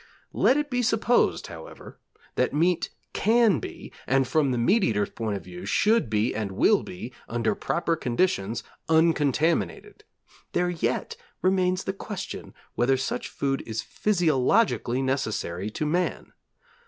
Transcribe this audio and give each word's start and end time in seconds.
Let 0.33 0.57
it 0.57 0.71
be 0.71 0.81
supposed, 0.81 1.45
however, 1.45 1.99
that 2.33 2.55
meat 2.55 2.89
can 3.13 3.59
be, 3.59 3.93
and 4.07 4.27
from 4.27 4.49
the 4.49 4.57
meat 4.57 4.83
eater's 4.83 5.11
point 5.11 5.37
of 5.37 5.43
view, 5.43 5.63
should 5.63 6.09
be 6.09 6.33
and 6.33 6.53
will 6.53 6.81
be 6.81 7.13
under 7.29 7.53
proper 7.53 7.95
conditions, 7.95 8.63
uncontaminated, 8.89 10.03
there 10.53 10.71
yet 10.71 11.17
remains 11.43 11.83
the 11.83 11.93
question 11.93 12.55
whether 12.73 12.97
such 12.97 13.27
food 13.29 13.61
is 13.67 13.83
physiologically 13.83 15.03
necessary 15.03 15.69
to 15.69 15.85
man. 15.85 16.33